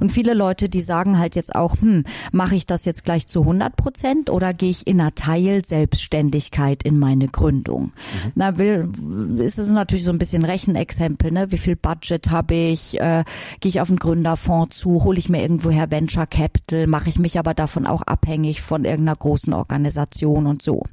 Und 0.00 0.12
viele 0.12 0.34
Leute, 0.34 0.68
die 0.68 0.80
sagen 0.80 1.18
halt 1.18 1.36
jetzt 1.36 1.54
auch, 1.54 1.76
hm, 1.80 2.04
mache 2.32 2.54
ich 2.54 2.66
das 2.66 2.84
jetzt 2.84 3.04
gleich 3.04 3.26
zu 3.26 3.40
100 3.40 3.76
Prozent 3.76 4.30
oder 4.30 4.54
gehe 4.54 4.70
ich 4.70 4.86
in 4.86 5.00
einer 5.00 5.14
Teil-Selbstständigkeit 5.14 6.82
in 6.82 6.98
meine 6.98 7.28
Gründung? 7.28 7.84
Mhm. 7.84 8.32
Na, 8.34 8.58
will, 8.58 8.88
ist 9.38 9.58
es 9.58 9.68
natürlich 9.70 10.04
so 10.04 10.12
ein 10.12 10.18
bisschen 10.18 10.44
Rechenexempel, 10.44 11.30
ne? 11.30 11.52
Wie 11.52 11.58
viel 11.58 11.76
Budget 11.76 12.30
habe 12.30 12.54
ich? 12.54 13.00
Äh, 13.00 13.24
gehe 13.60 13.68
ich 13.68 13.80
auf 13.80 13.90
einen 13.90 13.98
Gründerfonds 13.98 14.78
zu? 14.78 15.04
Hole 15.04 15.18
ich 15.18 15.28
mir 15.28 15.42
irgendwoher 15.42 15.90
Venture 15.90 16.26
Capital? 16.26 16.86
Mache 16.86 17.09
ich 17.10 17.18
mich 17.18 17.38
aber 17.38 17.54
davon 17.54 17.86
auch 17.86 18.02
abhängig 18.02 18.62
von 18.62 18.84
irgendeiner 18.84 19.16
großen 19.16 19.52
Organisation 19.52 20.46
und 20.46 20.62
so. 20.62 20.84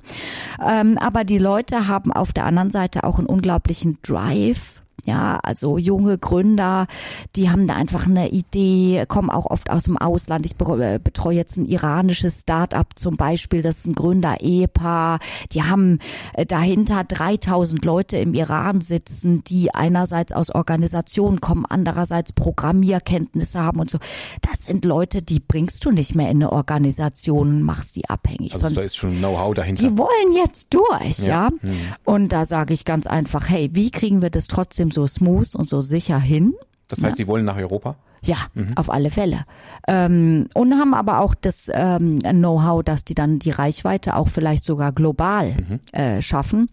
Ähm, 0.65 0.97
aber 0.97 1.23
die 1.23 1.37
Leute 1.37 1.87
haben 1.87 2.11
auf 2.11 2.33
der 2.33 2.45
anderen 2.45 2.71
Seite 2.71 3.03
auch 3.03 3.17
einen 3.17 3.27
unglaublichen 3.27 3.97
Drive 4.01 4.81
ja, 5.05 5.39
also 5.43 5.77
junge 5.77 6.17
Gründer, 6.17 6.87
die 7.35 7.49
haben 7.49 7.67
da 7.67 7.75
einfach 7.75 8.07
eine 8.07 8.29
Idee, 8.29 9.05
kommen 9.07 9.29
auch 9.29 9.45
oft 9.45 9.69
aus 9.69 9.83
dem 9.83 9.97
Ausland. 9.97 10.45
Ich 10.45 10.55
äh, 10.59 10.99
betreue 11.01 11.35
jetzt 11.35 11.57
ein 11.57 11.65
iranisches 11.65 12.41
Start-up 12.41 12.97
zum 12.97 13.15
Beispiel, 13.15 13.61
das 13.61 13.79
ist 13.79 13.87
ein 13.87 13.93
Gründer-Ehepaar. 13.93 15.19
Die 15.51 15.63
haben 15.63 15.99
äh, 16.33 16.45
dahinter 16.45 17.03
3000 17.03 17.85
Leute 17.85 18.17
im 18.17 18.33
Iran 18.33 18.81
sitzen, 18.81 19.43
die 19.43 19.73
einerseits 19.73 20.33
aus 20.33 20.49
Organisationen 20.49 21.41
kommen, 21.41 21.65
andererseits 21.67 22.33
Programmierkenntnisse 22.33 23.59
haben 23.59 23.79
und 23.79 23.89
so. 23.89 23.99
Das 24.41 24.65
sind 24.65 24.83
Leute, 24.83 25.21
die 25.21 25.39
bringst 25.39 25.85
du 25.85 25.91
nicht 25.91 26.15
mehr 26.15 26.29
in 26.29 26.37
eine 26.37 26.51
Organisation 26.51 27.61
machst 27.61 27.95
die 27.95 28.09
abhängig. 28.09 28.53
Also 28.53 28.69
da 28.69 28.81
ist 28.81 28.97
schon 28.97 29.17
Know-how 29.17 29.53
dahinter. 29.53 29.83
Die 29.83 29.97
wollen 29.97 30.33
jetzt 30.35 30.73
durch, 30.73 31.19
ja. 31.19 31.27
ja? 31.27 31.49
Mhm. 31.49 31.79
Und 32.03 32.33
da 32.33 32.45
sage 32.45 32.73
ich 32.73 32.85
ganz 32.85 33.07
einfach, 33.07 33.49
hey, 33.49 33.69
wie 33.73 33.91
kriegen 33.91 34.21
wir 34.21 34.29
das 34.29 34.47
trotzdem 34.47 34.86
so 34.91 35.07
smooth 35.07 35.55
und 35.55 35.69
so 35.69 35.81
sicher 35.81 36.19
hin, 36.19 36.53
Das 36.89 37.03
heißt, 37.03 37.17
Ja. 37.17 37.23
die 37.23 37.27
wollen 37.27 37.45
nach 37.45 37.57
Europa? 37.57 37.95
Ja, 38.23 38.37
auf 38.75 38.89
alle 38.89 39.11
Fälle. 39.11 39.45
Ähm, 39.87 40.47
und 40.55 40.73
haben 40.73 40.93
aber 40.93 41.19
auch 41.19 41.35
das 41.35 41.69
ähm, 41.71 42.19
Know-how, 42.19 42.83
dass 42.83 43.05
die 43.05 43.13
dann 43.13 43.39
die 43.39 43.51
Reichweite 43.51 44.15
auch 44.15 44.27
vielleicht 44.27 44.63
sogar 44.63 44.91
global 44.91 45.79
äh, 45.91 46.21
schaffen. 46.21 46.69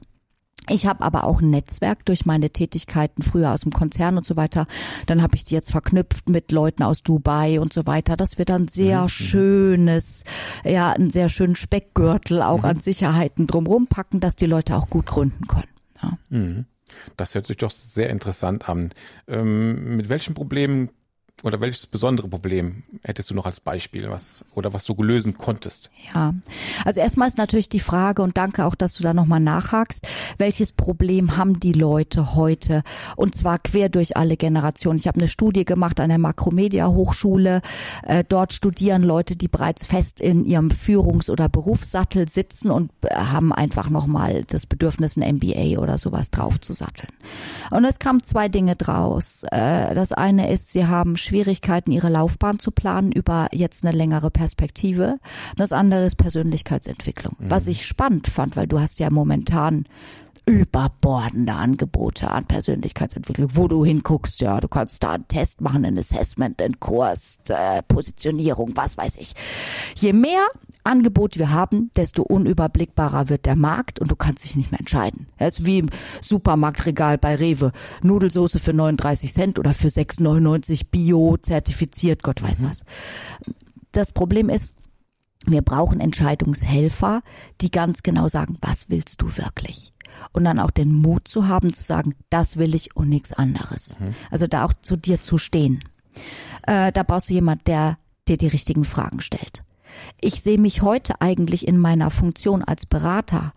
Ich 0.71 0.87
habe 0.87 1.03
aber 1.05 1.25
auch 1.25 1.43
ein 1.43 1.51
Netzwerk 1.51 2.07
durch 2.07 2.25
meine 2.25 2.49
Tätigkeiten 2.49 3.23
früher 3.23 3.53
aus 3.53 3.61
dem 3.61 3.73
Konzern 3.73 4.17
und 4.17 4.25
so 4.25 4.37
weiter. 4.37 4.67
Dann 5.07 5.21
habe 5.21 5.37
ich 5.37 5.45
die 5.45 5.53
jetzt 5.55 5.71
verknüpft 5.71 6.31
mit 6.31 6.51
Leuten 6.53 6.83
aus 6.83 7.03
Dubai 7.03 7.61
und 7.61 7.75
so 7.75 7.85
weiter. 7.87 8.17
Das 8.17 8.39
wird 8.39 8.49
dann 8.49 8.69
sehr 8.69 9.07
schönes, 9.11 10.25
ja, 10.65 10.93
einen 10.93 11.11
sehr 11.11 11.29
schönen 11.29 11.57
Speckgürtel 11.57 12.41
auch 12.41 12.65
an 12.65 12.81
Sicherheiten 12.81 13.47
drumrum 13.47 13.87
packen, 13.87 14.21
dass 14.21 14.37
die 14.37 14.47
Leute 14.47 14.75
auch 14.77 14.89
gut 14.89 15.05
gründen 15.05 15.47
können. 15.47 15.69
Ja. 16.03 16.65
Das 17.17 17.35
hört 17.35 17.47
sich 17.47 17.57
doch 17.57 17.71
sehr 17.71 18.11
interessant 18.11 18.69
an. 18.69 18.91
Ähm, 19.29 19.97
mit 19.97 20.09
welchen 20.09 20.35
Problemen 20.35 20.91
oder 21.43 21.61
welches 21.61 21.87
besondere 21.87 22.29
Problem 22.29 22.85
hättest 23.03 23.31
du 23.31 23.35
noch 23.35 23.45
als 23.45 23.61
Beispiel, 23.61 24.09
was 24.09 24.45
oder 24.55 24.73
was 24.73 24.85
du 24.85 24.95
lösen 25.03 25.37
konntest? 25.37 25.91
Ja, 26.15 26.35
also 26.85 27.01
erstmal 27.01 27.29
ist 27.29 27.37
natürlich 27.37 27.69
die 27.69 27.81
Frage 27.81 28.23
und 28.23 28.37
danke 28.39 28.65
auch, 28.65 28.75
dass 28.75 28.95
du 28.95 29.03
da 29.03 29.13
nochmal 29.13 29.41
nachhakst, 29.41 30.07
welches 30.39 30.73
Problem 30.73 31.37
haben 31.37 31.61
die 31.61 31.73
Leute 31.73 32.35
heute 32.35 32.83
und 33.17 33.35
zwar 33.35 33.59
quer 33.59 33.89
durch 33.89 34.17
alle 34.17 34.37
Generationen. 34.37 34.99
Ich 34.99 35.07
habe 35.07 35.21
eine 35.21 35.29
Studie 35.29 35.65
gemacht 35.65 36.01
an 36.01 36.09
der 36.09 36.19
Makromedia 36.19 36.89
Hochschule. 36.89 37.61
Äh, 38.05 38.25
dort 38.27 38.53
studieren 38.53 39.03
Leute, 39.03 39.37
die 39.37 39.49
bereits 39.49 39.85
fest 39.87 40.21
in 40.21 40.45
ihrem 40.45 40.71
Führungs- 40.71 41.31
oder 41.31 41.49
Berufssattel 41.49 42.29
sitzen 42.29 42.71
und 42.71 42.91
äh, 43.03 43.15
haben 43.15 43.53
einfach 43.53 43.91
nochmal 43.91 44.45
das 44.45 44.67
Bedürfnis, 44.67 45.17
ein 45.17 45.37
MBA 45.37 45.79
oder 45.79 45.99
sowas 45.99 46.31
draufzusatteln. 46.31 47.09
Und 47.71 47.85
es 47.85 47.99
kamen 47.99 48.23
zwei 48.23 48.49
Dinge 48.49 48.77
draus. 48.77 49.45
Äh, 49.51 49.95
das 49.95 50.13
eine 50.13 50.51
ist, 50.51 50.73
sie 50.73 50.87
haben 50.87 51.17
Schwierigkeiten, 51.25 51.91
ihre 51.91 52.09
Laufbahn 52.09 52.59
zu 52.59 52.71
planen 52.71 53.13
über 53.13 53.49
jetzt 53.53 53.85
eine 53.85 53.97
längere 53.97 54.31
Perspektive. 54.31 55.19
Das 55.57 55.73
andere 55.73 56.05
ist 56.05 56.17
Persönlichkeitsentwicklung. 56.17 57.37
Was 57.39 57.67
ich 57.67 57.87
spannend 57.87 58.29
fand, 58.29 58.57
weil 58.57 58.67
du 58.67 58.81
hast 58.81 59.01
ja 59.01 59.11
momentan 59.11 59.87
überbordende 60.47 61.55
Angebote 61.55 62.31
an 62.31 62.45
Persönlichkeitsentwicklung, 62.47 63.49
wo 63.55 63.67
du 63.67 63.85
hinguckst, 63.85 64.41
ja, 64.41 64.61
du 64.61 64.69
kannst 64.69 65.03
da 65.03 65.13
einen 65.13 65.27
Test 65.27 65.61
machen, 65.61 65.85
ein 65.85 65.99
Assessment, 65.99 66.61
einen 66.61 66.79
Kurs, 66.81 67.39
äh, 67.49 67.83
Positionierung, 67.83 68.73
was 68.75 68.99
weiß 68.99 69.17
ich. 69.17 69.35
Je 69.97 70.13
mehr 70.13 70.47
Angebot 70.85 71.39
wir 71.39 71.51
haben, 71.51 71.91
desto 71.97 72.23
unüberblickbarer 72.23 73.29
wird 73.29 73.47
der 73.47 73.57
Markt 73.57 74.01
und 74.01 74.11
du 74.11 74.17
kannst 74.17 74.45
dich 74.45 74.57
nicht 74.57 74.71
mehr 74.71 74.81
entscheiden. 74.81 75.27
Es 75.39 75.59
ist 75.61 75.67
wie 75.67 75.79
im 75.79 75.91
Supermarktregal 76.21 77.19
bei 77.19 77.35
Rewe. 77.35 77.73
Nudelsoße 78.03 78.59
für 78.59 78.73
39 78.73 79.33
Cent 79.33 79.59
oder 79.59 79.75
für 79.75 79.89
6,99 79.89 80.87
Bio 80.91 81.37
zertifiziert, 81.39 82.23
Gott 82.23 82.43
weiß 82.43 82.65
was. 82.65 82.85
Das 83.93 84.13
Problem 84.13 84.49
ist, 84.49 84.75
wir 85.47 85.63
brauchen 85.63 86.01
Entscheidungshelfer, 86.01 87.23
die 87.61 87.71
ganz 87.71 88.03
genau 88.03 88.29
sagen, 88.29 88.59
was 88.61 88.89
willst 88.89 89.21
du 89.21 89.37
wirklich? 89.37 89.93
Und 90.33 90.45
dann 90.45 90.59
auch 90.59 90.71
den 90.71 90.93
Mut 90.93 91.29
zu 91.29 91.49
haben, 91.49 91.73
zu 91.73 91.83
sagen, 91.83 92.15
das 92.31 92.57
will 92.57 92.75
ich 92.75 92.97
und 92.97 93.09
nichts 93.09 93.33
anderes. 93.33 93.97
Also 94.31 94.47
da 94.47 94.65
auch 94.65 94.73
zu 94.73 94.97
dir 94.97 95.21
zu 95.21 95.39
stehen. 95.39 95.81
Äh, 96.63 96.93
da 96.93 97.03
brauchst 97.03 97.31
du 97.31 97.35
jemand, 97.35 97.67
der 97.67 97.99
dir 98.29 98.37
die 98.37 98.47
richtigen 98.47 98.85
Fragen 98.85 99.21
stellt. 99.21 99.63
Ich 100.21 100.43
sehe 100.43 100.59
mich 100.59 100.83
heute 100.83 101.21
eigentlich 101.21 101.67
in 101.67 101.79
meiner 101.79 102.11
Funktion 102.11 102.63
als 102.63 102.87
Berater 102.87 103.53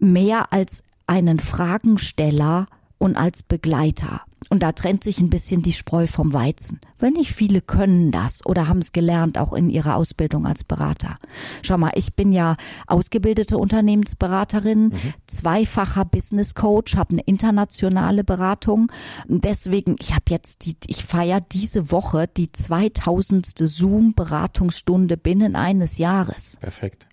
mehr 0.00 0.52
als 0.52 0.84
einen 1.06 1.40
Fragensteller 1.40 2.66
und 3.00 3.16
als 3.16 3.42
Begleiter. 3.42 4.20
Und 4.48 4.62
da 4.62 4.72
trennt 4.72 5.04
sich 5.04 5.20
ein 5.20 5.30
bisschen 5.30 5.62
die 5.62 5.72
Spreu 5.72 6.06
vom 6.06 6.32
Weizen. 6.32 6.80
Weil 6.98 7.10
nicht 7.10 7.32
viele 7.32 7.60
können 7.60 8.10
das 8.10 8.44
oder 8.44 8.68
haben 8.68 8.78
es 8.78 8.92
gelernt, 8.92 9.38
auch 9.38 9.52
in 9.52 9.70
ihrer 9.70 9.96
Ausbildung 9.96 10.46
als 10.46 10.64
Berater. 10.64 11.16
Schau 11.62 11.78
mal, 11.78 11.92
ich 11.94 12.14
bin 12.14 12.32
ja 12.32 12.56
ausgebildete 12.86 13.58
Unternehmensberaterin, 13.58 14.94
zweifacher 15.26 16.04
Business 16.04 16.54
Coach, 16.54 16.96
habe 16.96 17.12
eine 17.12 17.22
internationale 17.22 18.22
Beratung. 18.24 18.92
Und 19.28 19.44
Deswegen, 19.44 19.96
ich 19.98 20.12
habe 20.12 20.24
jetzt 20.28 20.66
die, 20.66 20.76
ich 20.86 21.04
feiere 21.04 21.40
diese 21.40 21.90
Woche 21.90 22.28
die 22.28 22.52
2000. 22.52 23.46
Zoom-Beratungsstunde 23.58 25.16
binnen 25.16 25.56
eines 25.56 25.98
Jahres. 25.98 26.58
Perfekt. 26.60 27.06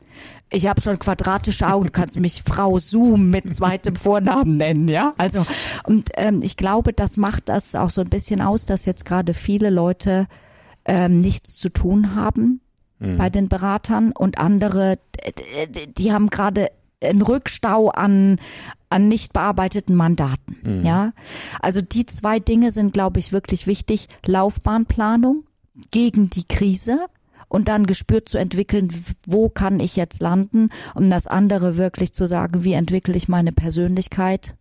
Ich 0.49 0.65
habe 0.67 0.79
schon 0.81 0.97
quadratische 0.99 1.67
Augen, 1.67 1.87
du 1.87 1.91
kannst 1.91 2.19
mich 2.19 2.41
Frau 2.43 2.79
Zoom 2.79 3.29
mit 3.29 3.53
zweitem 3.53 3.95
Vornamen 3.97 4.55
nennen, 4.57 4.87
ja? 4.87 5.13
Also 5.17 5.45
und 5.85 6.09
ähm, 6.15 6.39
ich 6.41 6.55
glaube, 6.57 6.93
das 6.93 7.17
macht 7.17 7.49
das 7.49 7.75
auch 7.75 7.89
so 7.89 8.01
ein 8.01 8.09
bisschen 8.09 8.39
aus, 8.41 8.65
dass 8.65 8.85
jetzt 8.85 9.03
gerade 9.05 9.33
viele 9.33 9.69
Leute 9.69 10.27
ähm, 10.85 11.19
nichts 11.21 11.57
zu 11.57 11.69
tun 11.69 12.15
haben 12.15 12.61
bei 12.99 13.29
den 13.29 13.47
Beratern 13.47 14.11
und 14.11 14.39
andere, 14.39 14.97
d- 15.37 15.67
d- 15.67 15.85
die 15.87 16.11
haben 16.13 16.31
gerade 16.31 16.69
einen 17.03 17.21
Rückstau 17.21 17.89
an 17.89 18.39
an 18.89 19.07
nicht 19.09 19.33
bearbeiteten 19.33 19.93
Mandaten, 19.95 20.83
ja? 20.83 21.11
Also 21.61 21.81
die 21.81 22.05
zwei 22.07 22.39
Dinge 22.39 22.71
sind, 22.71 22.93
glaube 22.93 23.19
ich, 23.19 23.31
wirklich 23.33 23.67
wichtig. 23.67 24.07
Laufbahnplanung 24.25 25.43
gegen 25.91 26.29
die 26.31 26.45
Krise 26.45 27.05
und 27.49 27.67
dann 27.67 27.87
gespürt 27.87 28.29
zu 28.29 28.37
entwickeln, 28.37 28.89
wo 29.25 29.49
kann 29.49 29.79
ich 29.79 29.95
jetzt 29.95 30.21
landen, 30.21 30.69
um 30.95 31.09
das 31.09 31.27
andere 31.27 31.77
wirklich 31.77 32.13
zu 32.13 32.27
sagen, 32.27 32.63
wie 32.63 32.73
entwickle 32.73 33.15
ich 33.15 33.27
meine 33.27 33.51
Persönlichkeit 33.51 34.55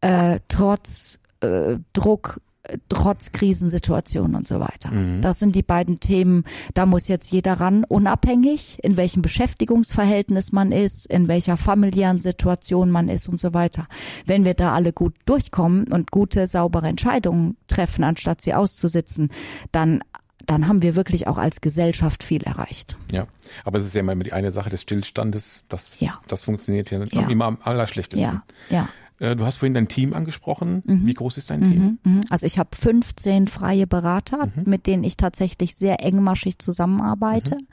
äh, 0.00 0.40
trotz 0.48 1.20
äh, 1.40 1.76
Druck, 1.92 2.40
trotz 2.88 3.32
Krisensituationen 3.32 4.34
und 4.34 4.48
so 4.48 4.58
weiter. 4.60 4.90
Das 5.20 5.38
sind 5.38 5.54
die 5.54 5.62
beiden 5.62 6.00
Themen, 6.00 6.44
da 6.74 6.84
muss 6.84 7.08
jetzt 7.08 7.30
jeder 7.30 7.54
ran, 7.54 7.84
unabhängig, 7.84 8.78
in 8.82 8.96
welchem 8.96 9.22
Beschäftigungsverhältnis 9.22 10.52
man 10.52 10.72
ist, 10.72 11.06
in 11.06 11.28
welcher 11.28 11.56
familiären 11.56 12.18
Situation 12.18 12.90
man 12.90 13.08
ist 13.08 13.28
und 13.28 13.38
so 13.38 13.54
weiter. 13.54 13.86
Wenn 14.24 14.44
wir 14.44 14.54
da 14.54 14.74
alle 14.74 14.92
gut 14.92 15.14
durchkommen 15.26 15.92
und 15.92 16.10
gute, 16.10 16.46
saubere 16.46 16.88
Entscheidungen 16.88 17.56
treffen, 17.68 18.04
anstatt 18.04 18.40
sie 18.40 18.54
auszusitzen, 18.54 19.30
dann 19.70 20.02
dann 20.44 20.68
haben 20.68 20.82
wir 20.82 20.94
wirklich 20.96 21.26
auch 21.26 21.38
als 21.38 21.60
Gesellschaft 21.60 22.22
viel 22.22 22.42
erreicht. 22.42 22.96
Ja, 23.10 23.26
aber 23.64 23.78
es 23.78 23.86
ist 23.86 23.94
ja 23.94 24.00
immer 24.00 24.14
die 24.16 24.32
eine 24.32 24.52
Sache 24.52 24.70
des 24.70 24.82
Stillstandes. 24.82 25.64
Das, 25.68 25.98
Ja. 26.00 26.20
das 26.28 26.42
funktioniert 26.42 26.90
ja, 26.90 27.02
Ja. 27.04 27.28
immer 27.28 27.46
am 27.46 27.58
allerschlechtesten. 27.62 28.20
Ja, 28.28 28.42
ja. 28.70 28.88
Äh, 29.18 29.36
Du 29.36 29.44
hast 29.46 29.56
vorhin 29.56 29.74
dein 29.74 29.88
Team 29.88 30.12
angesprochen. 30.14 30.82
Wie 30.84 31.14
groß 31.14 31.38
ist 31.38 31.50
dein 31.50 31.62
Team? 31.62 31.98
Mhm. 32.04 32.20
Also 32.30 32.46
ich 32.46 32.58
habe 32.58 32.70
15 32.76 33.48
freie 33.48 33.86
Berater, 33.86 34.46
Mhm. 34.46 34.64
mit 34.66 34.86
denen 34.86 35.04
ich 35.04 35.16
tatsächlich 35.16 35.74
sehr 35.74 36.04
engmaschig 36.04 36.58
zusammenarbeite. 36.58 37.56
Mhm. 37.56 37.66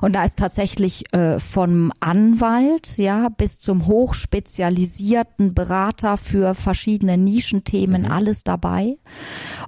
Und 0.00 0.12
da 0.14 0.24
ist 0.24 0.38
tatsächlich 0.38 1.12
äh, 1.12 1.38
vom 1.38 1.92
Anwalt 2.00 2.96
ja 2.98 3.28
bis 3.28 3.58
zum 3.60 3.86
hochspezialisierten 3.86 5.54
Berater 5.54 6.16
für 6.16 6.54
verschiedene 6.54 7.16
Nischenthemen 7.18 8.02
Mhm. 8.02 8.10
alles 8.10 8.44
dabei. 8.44 8.96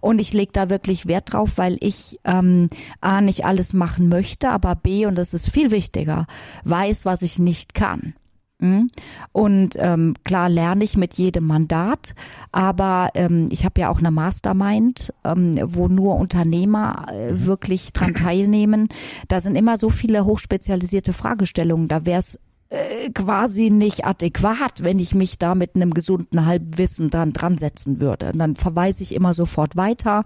Und 0.01 0.19
ich 0.21 0.33
lege 0.33 0.53
da 0.53 0.71
wirklich 0.71 1.07
Wert 1.07 1.33
drauf, 1.33 1.53
weil 1.59 1.77
ich 1.81 2.19
ähm, 2.25 2.69
A 3.01 3.21
nicht 3.21 3.45
alles 3.45 3.73
machen 3.73 4.09
möchte, 4.09 4.51
aber 4.51 4.75
B, 4.75 5.07
und 5.07 5.17
das 5.17 5.35
ist 5.35 5.51
viel 5.51 5.71
wichtiger, 5.71 6.27
weiß, 6.65 7.05
was 7.05 7.23
ich 7.23 7.39
nicht 7.39 7.75
kann. 7.75 8.15
Mhm. 8.61 8.91
Und 9.33 9.75
ähm, 9.79 10.15
klar 10.25 10.49
lerne 10.49 10.85
ich 10.85 10.97
mit 10.97 11.15
jedem 11.15 11.47
Mandat, 11.47 12.15
aber 12.53 13.11
ähm, 13.15 13.49
ich 13.51 13.65
habe 13.65 13.81
ja 13.81 13.91
auch 13.91 13.99
eine 13.99 14.11
Mastermind, 14.11 15.13
ähm, 15.25 15.59
wo 15.65 15.89
nur 15.89 16.17
Unternehmer 16.17 17.07
äh, 17.11 17.47
wirklich 17.47 17.93
dran 17.93 18.15
teilnehmen. 18.15 18.89
Da 19.29 19.41
sind 19.41 19.57
immer 19.57 19.79
so 19.79 19.91
viele 19.91 20.25
hochspezialisierte 20.25 21.13
Fragestellungen. 21.13 21.89
Da 21.89 22.07
wäre 22.07 22.21
es 22.21 22.39
äh, 22.71 23.11
quasi 23.11 23.69
nicht 23.71 24.05
adäquat, 24.05 24.85
wenn 24.85 25.01
ich 25.01 25.13
mich 25.13 25.39
da 25.39 25.57
mit 25.57 25.75
einem 25.75 25.93
gesunden 25.93 26.47
Halbwissen 26.47 27.11
dran 27.11 27.33
dran 27.33 27.59
setzen 27.59 28.01
würde. 28.01 28.31
Und 28.33 28.39
dann 28.39 28.55
verweise 28.55 29.03
ich 29.03 29.13
immer 29.13 29.35
sofort 29.35 29.77
weiter, 29.77 30.23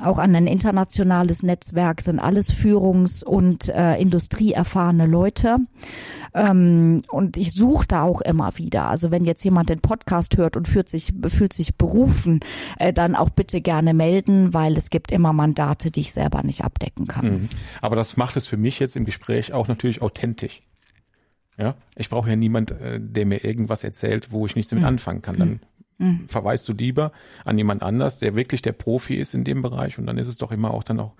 auch 0.00 0.18
an 0.18 0.34
ein 0.36 0.46
internationales 0.46 1.42
Netzwerk, 1.42 2.00
sind 2.00 2.20
alles 2.20 2.52
führungs- 2.52 3.24
und 3.24 3.68
äh, 3.68 3.96
industrieerfahrene 3.96 5.06
Leute. 5.06 5.56
Ähm, 6.34 7.02
und 7.10 7.36
ich 7.36 7.52
suche 7.52 7.88
da 7.88 8.02
auch 8.02 8.20
immer 8.20 8.56
wieder. 8.58 8.88
Also 8.88 9.10
wenn 9.10 9.24
jetzt 9.24 9.42
jemand 9.44 9.68
den 9.68 9.80
Podcast 9.80 10.36
hört 10.36 10.56
und 10.56 10.68
fühlt 10.68 10.88
sich, 10.88 11.12
fühlt 11.26 11.52
sich 11.52 11.74
berufen, 11.74 12.40
äh, 12.78 12.92
dann 12.92 13.16
auch 13.16 13.30
bitte 13.30 13.60
gerne 13.60 13.92
melden, 13.92 14.54
weil 14.54 14.76
es 14.76 14.90
gibt 14.90 15.10
immer 15.10 15.32
Mandate, 15.32 15.90
die 15.90 16.00
ich 16.00 16.12
selber 16.12 16.44
nicht 16.44 16.62
abdecken 16.62 17.08
kann. 17.08 17.26
Mhm. 17.26 17.48
Aber 17.82 17.96
das 17.96 18.16
macht 18.16 18.36
es 18.36 18.46
für 18.46 18.56
mich 18.56 18.78
jetzt 18.78 18.94
im 18.94 19.04
Gespräch 19.04 19.52
auch 19.52 19.66
natürlich 19.66 20.00
authentisch. 20.00 20.62
Ja, 21.58 21.74
ich 21.96 22.08
brauche 22.08 22.30
ja 22.30 22.36
niemand, 22.36 22.70
äh, 22.70 23.00
der 23.00 23.26
mir 23.26 23.44
irgendwas 23.44 23.84
erzählt, 23.84 24.30
wo 24.30 24.46
ich 24.46 24.56
nichts 24.56 24.70
damit 24.70 24.84
anfangen 24.84 25.22
kann. 25.22 25.36
Dann 25.36 25.60
verweist 26.28 26.68
du 26.68 26.72
lieber 26.72 27.12
an 27.44 27.58
jemand 27.58 27.82
anders, 27.82 28.20
der 28.20 28.36
wirklich 28.36 28.62
der 28.62 28.72
Profi 28.72 29.16
ist 29.16 29.34
in 29.34 29.42
dem 29.42 29.62
Bereich 29.62 29.98
und 29.98 30.06
dann 30.06 30.16
ist 30.16 30.28
es 30.28 30.36
doch 30.36 30.52
immer 30.52 30.72
auch 30.72 30.84
dann 30.84 31.00
auch 31.00 31.14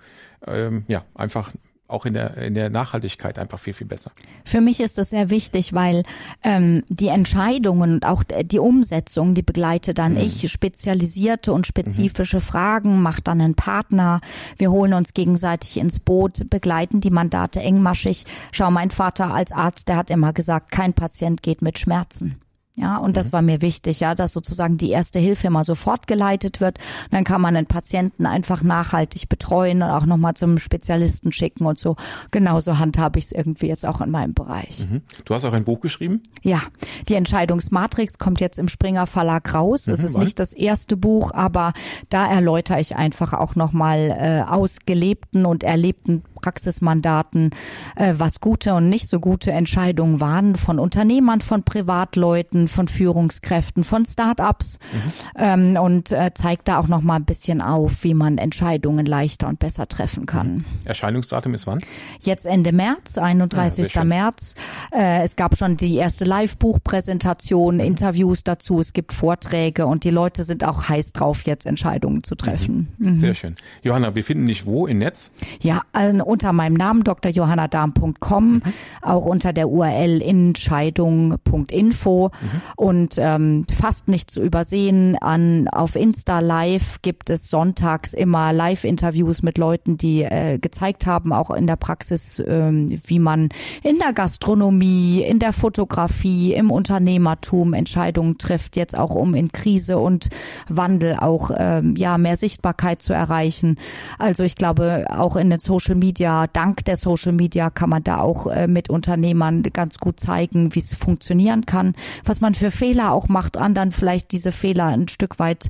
ähm, 0.47 0.85
ja 0.87 1.03
einfach 1.13 1.51
auch 1.89 2.05
in 2.05 2.13
der, 2.13 2.37
in 2.37 2.53
der 2.53 2.69
Nachhaltigkeit 2.69 3.39
einfach 3.39 3.59
viel, 3.59 3.73
viel 3.73 3.87
besser. 3.87 4.11
Für 4.45 4.61
mich 4.61 4.79
ist 4.79 4.97
das 4.97 5.09
sehr 5.09 5.29
wichtig, 5.29 5.73
weil 5.73 6.03
ähm, 6.43 6.83
die 6.87 7.07
Entscheidungen 7.07 7.93
und 7.93 8.05
auch 8.05 8.23
die 8.23 8.59
Umsetzung, 8.59 9.33
die 9.33 9.41
begleite 9.41 9.93
dann 9.93 10.13
mhm. 10.13 10.19
ich, 10.19 10.51
spezialisierte 10.51 11.51
und 11.51 11.65
spezifische 11.65 12.37
mhm. 12.37 12.41
Fragen, 12.41 13.01
macht 13.01 13.27
dann 13.27 13.41
einen 13.41 13.55
Partner, 13.55 14.21
wir 14.57 14.71
holen 14.71 14.93
uns 14.93 15.13
gegenseitig 15.13 15.77
ins 15.77 15.99
Boot, 15.99 16.49
begleiten 16.49 17.01
die 17.01 17.09
Mandate 17.09 17.59
engmaschig. 17.59 18.25
Schau, 18.51 18.69
mein 18.69 18.91
Vater 18.91 19.33
als 19.33 19.51
Arzt, 19.51 19.87
der 19.87 19.97
hat 19.97 20.09
immer 20.11 20.31
gesagt, 20.31 20.71
kein 20.71 20.93
Patient 20.93 21.41
geht 21.41 21.61
mit 21.61 21.79
Schmerzen. 21.79 22.39
Ja, 22.75 22.97
und 22.97 23.17
das 23.17 23.27
mhm. 23.27 23.33
war 23.33 23.41
mir 23.41 23.61
wichtig, 23.61 23.99
ja, 23.99 24.15
dass 24.15 24.31
sozusagen 24.31 24.77
die 24.77 24.89
erste 24.89 25.19
Hilfe 25.19 25.47
immer 25.47 25.63
sofort 25.63 26.07
geleitet 26.07 26.61
wird. 26.61 26.77
Und 27.05 27.13
dann 27.13 27.23
kann 27.23 27.41
man 27.41 27.55
den 27.55 27.65
Patienten 27.65 28.25
einfach 28.25 28.61
nachhaltig 28.61 29.27
betreuen 29.27 29.81
und 29.81 29.89
auch 29.89 30.05
nochmal 30.05 30.35
zum 30.35 30.59
Spezialisten 30.59 31.31
schicken 31.31 31.65
und 31.65 31.77
so. 31.77 31.97
Genauso 32.31 32.79
handhabe 32.79 33.19
ich 33.19 33.25
es 33.25 33.31
irgendwie 33.31 33.67
jetzt 33.67 33.85
auch 33.85 34.01
in 34.01 34.11
meinem 34.11 34.33
Bereich. 34.33 34.87
Mhm. 34.89 35.01
Du 35.25 35.33
hast 35.33 35.43
auch 35.45 35.53
ein 35.53 35.65
Buch 35.65 35.81
geschrieben? 35.81 36.21
Ja, 36.41 36.61
die 37.09 37.15
Entscheidungsmatrix 37.15 38.17
kommt 38.17 38.39
jetzt 38.39 38.59
im 38.59 38.69
Springer 38.69 39.07
Verlag 39.07 39.53
raus. 39.53 39.87
Mhm, 39.87 39.93
es 39.93 40.03
ist 40.03 40.17
nicht 40.17 40.39
das 40.39 40.53
erste 40.53 40.95
Buch, 40.95 41.31
aber 41.33 41.73
da 42.09 42.31
erläutere 42.31 42.79
ich 42.79 42.95
einfach 42.95 43.33
auch 43.33 43.55
nochmal 43.55 44.15
äh, 44.17 44.49
aus 44.49 44.79
gelebten 44.85 45.45
und 45.45 45.63
erlebten 45.63 46.23
Praxismandaten, 46.41 47.51
äh, 47.95 48.15
was 48.17 48.39
gute 48.39 48.73
und 48.73 48.89
nicht 48.89 49.07
so 49.07 49.19
gute 49.19 49.51
Entscheidungen 49.51 50.19
waren 50.19 50.55
von 50.55 50.79
Unternehmern, 50.79 51.41
von 51.41 51.63
Privatleuten, 51.63 52.67
von 52.67 52.87
Führungskräften, 52.87 53.83
von 53.83 54.05
Start-ups 54.05 54.79
mhm. 54.91 55.11
ähm, 55.37 55.77
und 55.77 56.11
äh, 56.11 56.31
zeigt 56.33 56.67
da 56.67 56.79
auch 56.79 56.87
noch 56.87 57.01
mal 57.01 57.15
ein 57.15 57.25
bisschen 57.25 57.61
auf, 57.61 58.03
wie 58.03 58.13
man 58.13 58.37
Entscheidungen 58.37 59.05
leichter 59.05 59.47
und 59.47 59.59
besser 59.59 59.87
treffen 59.87 60.25
kann. 60.25 60.57
Mhm. 60.57 60.65
Erscheinungsdatum 60.85 61.53
ist 61.53 61.67
wann? 61.67 61.79
Jetzt 62.19 62.45
Ende 62.45 62.71
März, 62.71 63.17
31. 63.17 63.93
Ja, 63.93 64.03
März. 64.03 64.55
Äh, 64.91 65.23
es 65.23 65.35
gab 65.35 65.57
schon 65.57 65.77
die 65.77 65.95
erste 65.95 66.25
Live-Buchpräsentation, 66.25 67.75
mhm. 67.75 67.81
Interviews 67.81 68.43
dazu, 68.43 68.79
es 68.79 68.93
gibt 68.93 69.13
Vorträge 69.13 69.85
und 69.85 70.03
die 70.03 70.09
Leute 70.09 70.43
sind 70.43 70.63
auch 70.63 70.89
heiß 70.89 71.13
drauf, 71.13 71.43
jetzt 71.43 71.65
Entscheidungen 71.65 72.23
zu 72.23 72.35
treffen. 72.35 72.89
Mhm. 72.97 73.15
Sehr 73.15 73.33
schön. 73.33 73.55
Johanna, 73.83 74.15
wir 74.15 74.23
finden 74.23 74.47
dich 74.47 74.65
wo 74.65 74.87
im 74.87 74.99
Netz? 74.99 75.31
Ja, 75.61 75.81
also 75.93 76.23
unter 76.29 76.53
meinem 76.53 76.75
Namen 76.75 77.03
drjohannadarm.com, 77.03 78.53
mhm. 78.53 78.61
auch 79.01 79.25
unter 79.25 79.51
der 79.51 79.69
URL 79.69 80.21
entscheidung.info 80.21 82.29
mhm. 82.29 82.61
und 82.75 83.15
ähm, 83.17 83.65
fast 83.73 84.07
nicht 84.07 84.31
zu 84.31 84.41
übersehen. 84.41 85.17
An 85.17 85.67
auf 85.67 85.95
Insta 85.95 86.39
Live 86.39 87.01
gibt 87.01 87.29
es 87.29 87.49
sonntags 87.49 88.13
immer 88.13 88.53
Live-Interviews 88.53 89.41
mit 89.41 89.57
Leuten, 89.57 89.97
die 89.97 90.21
äh, 90.21 90.59
gezeigt 90.59 91.05
haben, 91.05 91.33
auch 91.33 91.49
in 91.49 91.67
der 91.67 91.75
Praxis, 91.75 92.41
ähm, 92.45 92.89
wie 93.07 93.19
man 93.19 93.49
in 93.83 93.97
der 93.97 94.13
Gastronomie, 94.13 95.21
in 95.21 95.39
der 95.39 95.53
Fotografie, 95.53 96.53
im 96.53 96.71
Unternehmertum 96.71 97.73
Entscheidungen 97.73 98.37
trifft, 98.37 98.75
jetzt 98.75 98.97
auch 98.97 99.15
um 99.15 99.33
in 99.33 99.51
Krise 99.51 99.97
und 99.97 100.29
Wandel 100.67 101.17
auch 101.19 101.51
ähm, 101.57 101.95
ja 101.95 102.17
mehr 102.17 102.35
Sichtbarkeit 102.35 103.01
zu 103.01 103.13
erreichen. 103.13 103.77
Also 104.19 104.43
ich 104.43 104.55
glaube 104.55 105.05
auch 105.09 105.35
in 105.35 105.49
den 105.49 105.59
Social 105.59 105.95
Media 105.95 106.18
Media, 106.19 106.47
dank 106.47 106.83
der 106.83 106.97
Social 106.97 107.31
Media 107.31 107.69
kann 107.69 107.89
man 107.89 108.03
da 108.03 108.19
auch 108.19 108.47
äh, 108.47 108.67
mit 108.67 108.89
Unternehmern 108.89 109.63
ganz 109.63 109.99
gut 109.99 110.19
zeigen, 110.19 110.75
wie 110.75 110.79
es 110.79 110.93
funktionieren 110.93 111.65
kann, 111.65 111.93
was 112.25 112.41
man 112.41 112.55
für 112.55 112.71
Fehler 112.71 113.13
auch 113.13 113.29
macht, 113.29 113.55
anderen 113.55 113.93
vielleicht 113.93 114.33
diese 114.33 114.51
Fehler 114.51 114.87
ein 114.87 115.07
Stück 115.07 115.39
weit 115.39 115.69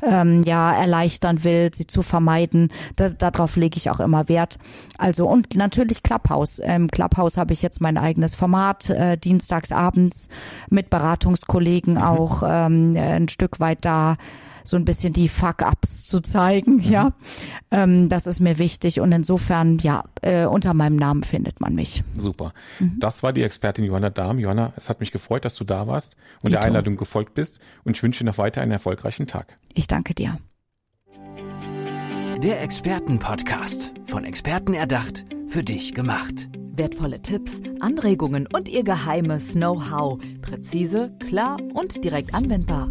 ähm, 0.00 0.42
ja 0.44 0.72
erleichtern 0.72 1.42
will, 1.42 1.72
sie 1.74 1.88
zu 1.88 2.02
vermeiden. 2.02 2.70
Das, 2.94 3.16
darauf 3.18 3.56
lege 3.56 3.76
ich 3.76 3.90
auch 3.90 3.98
immer 3.98 4.28
Wert. 4.28 4.58
Also 4.98 5.26
und 5.26 5.56
natürlich 5.56 6.04
Clubhouse. 6.04 6.60
Im 6.60 6.70
ähm, 6.70 6.88
Clubhouse 6.88 7.36
habe 7.36 7.52
ich 7.52 7.62
jetzt 7.62 7.80
mein 7.80 7.98
eigenes 7.98 8.36
Format, 8.36 8.90
äh, 8.90 9.16
dienstags 9.18 9.72
abends 9.72 10.28
mit 10.70 10.90
Beratungskollegen 10.90 11.94
mhm. 11.94 12.02
auch 12.02 12.44
ähm, 12.46 12.94
ein 12.96 13.26
Stück 13.26 13.58
weit 13.58 13.84
da 13.84 14.16
so 14.68 14.76
ein 14.76 14.84
bisschen 14.84 15.12
die 15.12 15.28
Fuck-ups 15.28 16.06
zu 16.06 16.20
zeigen, 16.20 16.76
mhm. 16.76 16.90
ja. 16.90 17.12
Ähm, 17.70 18.08
das 18.08 18.26
ist 18.26 18.40
mir 18.40 18.58
wichtig 18.58 19.00
und 19.00 19.12
insofern, 19.12 19.78
ja, 19.78 20.04
äh, 20.22 20.44
unter 20.44 20.74
meinem 20.74 20.96
Namen 20.96 21.22
findet 21.22 21.60
man 21.60 21.74
mich. 21.74 22.04
Super. 22.16 22.52
Mhm. 22.78 22.96
Das 22.98 23.22
war 23.22 23.32
die 23.32 23.42
Expertin 23.42 23.84
Johanna 23.84 24.10
Dahm. 24.10 24.38
Johanna, 24.38 24.72
es 24.76 24.88
hat 24.88 25.00
mich 25.00 25.12
gefreut, 25.12 25.44
dass 25.44 25.54
du 25.54 25.64
da 25.64 25.86
warst 25.86 26.16
und 26.42 26.50
Dito. 26.50 26.60
der 26.60 26.62
Einladung 26.62 26.96
gefolgt 26.96 27.34
bist 27.34 27.60
und 27.84 27.96
ich 27.96 28.02
wünsche 28.02 28.24
dir 28.24 28.30
noch 28.30 28.38
weiter 28.38 28.60
einen 28.60 28.72
erfolgreichen 28.72 29.26
Tag. 29.26 29.58
Ich 29.74 29.86
danke 29.86 30.14
dir. 30.14 30.38
Der 32.42 32.62
Expertenpodcast. 32.62 33.94
Von 34.06 34.24
Experten 34.24 34.72
erdacht, 34.74 35.24
für 35.48 35.64
dich 35.64 35.92
gemacht. 35.92 36.48
Wertvolle 36.72 37.20
Tipps, 37.20 37.60
Anregungen 37.80 38.46
und 38.46 38.68
ihr 38.68 38.84
geheimes 38.84 39.54
Know-how. 39.54 40.20
Präzise, 40.40 41.12
klar 41.28 41.56
und 41.74 42.04
direkt 42.04 42.34
anwendbar. 42.34 42.90